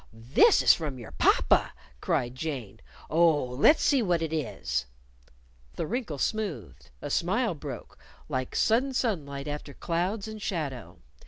[0.11, 2.79] "This is from your papa!" cried Jane.
[3.07, 4.87] "Oh, let's see what it is!"
[5.75, 6.89] The wrinkle smoothed.
[7.03, 11.03] A smile broke, like sudden sunlight after clouds, and shadow.